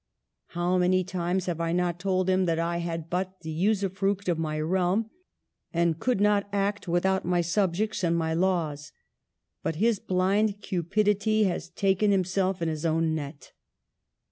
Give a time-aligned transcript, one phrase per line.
[0.57, 4.39] How many times have I not told him that I had but the usufruct of
[4.39, 5.11] my realm,
[5.71, 8.93] and could not act without my subjects and my laws?
[9.61, 13.51] But his blind cupidity has taken himself in his own net."